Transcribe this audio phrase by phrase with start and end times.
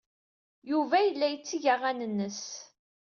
[0.71, 2.41] Yuba yella yetteg aɣan-nnes.